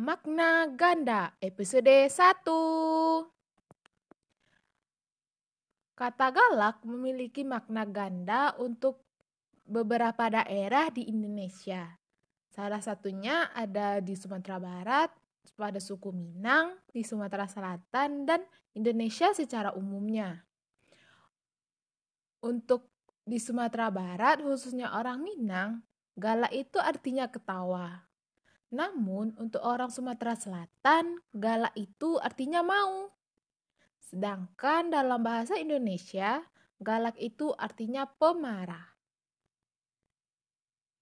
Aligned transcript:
Makna 0.00 0.64
ganda 0.80 1.36
episode 1.44 2.08
1 2.08 2.08
Kata 5.92 6.26
galak 6.32 6.80
memiliki 6.88 7.44
makna 7.44 7.84
ganda 7.84 8.56
untuk 8.56 9.04
beberapa 9.68 10.32
daerah 10.32 10.88
di 10.88 11.04
Indonesia. 11.04 12.00
Salah 12.48 12.80
satunya 12.80 13.52
ada 13.52 14.00
di 14.00 14.16
Sumatera 14.16 14.56
Barat, 14.56 15.12
pada 15.52 15.76
suku 15.76 16.16
Minang, 16.16 16.80
di 16.88 17.04
Sumatera 17.04 17.44
Selatan, 17.44 18.24
dan 18.24 18.40
Indonesia 18.72 19.36
secara 19.36 19.76
umumnya. 19.76 20.48
Untuk 22.40 22.88
di 23.28 23.36
Sumatera 23.36 23.92
Barat, 23.92 24.40
khususnya 24.40 24.96
orang 24.96 25.20
Minang, 25.20 25.84
galak 26.16 26.56
itu 26.56 26.80
artinya 26.80 27.28
ketawa. 27.28 28.09
Namun, 28.70 29.34
untuk 29.34 29.62
orang 29.66 29.90
Sumatera 29.90 30.38
Selatan, 30.38 31.18
galak 31.34 31.74
itu 31.74 32.22
artinya 32.22 32.62
mau. 32.62 33.10
Sedangkan 33.98 34.94
dalam 34.94 35.22
bahasa 35.22 35.58
Indonesia, 35.58 36.42
galak 36.78 37.18
itu 37.18 37.50
artinya 37.58 38.06
pemarah. 38.06 38.99